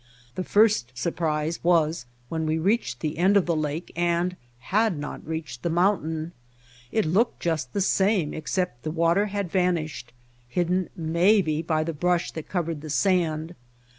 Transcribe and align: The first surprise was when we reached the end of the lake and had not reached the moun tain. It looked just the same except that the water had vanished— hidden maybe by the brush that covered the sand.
The 0.33 0.43
first 0.43 0.93
surprise 0.97 1.63
was 1.63 2.07
when 2.27 2.47
we 2.47 2.57
reached 2.57 3.01
the 3.01 3.19
end 3.19 3.37
of 3.37 3.45
the 3.45 3.55
lake 3.55 3.91
and 3.95 4.35
had 4.57 4.97
not 4.97 5.23
reached 5.27 5.61
the 5.61 5.69
moun 5.69 6.01
tain. 6.01 6.31
It 6.91 7.05
looked 7.05 7.39
just 7.39 7.73
the 7.73 7.81
same 7.81 8.33
except 8.33 8.81
that 8.81 8.89
the 8.89 8.95
water 8.95 9.27
had 9.27 9.51
vanished— 9.51 10.11
hidden 10.47 10.89
maybe 10.95 11.61
by 11.61 11.83
the 11.83 11.93
brush 11.93 12.31
that 12.31 12.49
covered 12.49 12.81
the 12.81 12.89
sand. 12.89 13.53